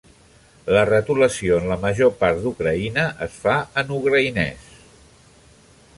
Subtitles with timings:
[0.75, 4.77] La retolació en la major part d’Ucraïna es fa en ucraïnès.